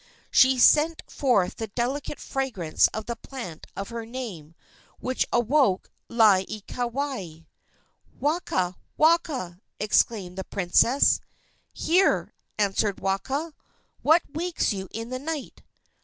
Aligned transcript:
She 0.31 0.57
sent 0.57 1.03
forth 1.07 1.57
the 1.57 1.67
delicate 1.67 2.17
fragrance 2.19 2.87
of 2.87 3.05
the 3.05 3.15
plant 3.15 3.67
of 3.75 3.89
her 3.89 4.03
name, 4.03 4.55
which 4.99 5.27
awoke 5.31 5.91
Laieikawai. 6.09 7.45
"Waka! 8.19 8.77
Waka!" 8.97 9.61
exclaimed 9.79 10.39
the 10.39 10.43
princess. 10.43 11.21
"Here!" 11.71 12.33
answered 12.57 12.99
Waka. 12.99 13.53
"What 14.01 14.23
wakes 14.33 14.73
you 14.73 14.87
in 14.89 15.09
the 15.11 15.19
night?" 15.19 15.61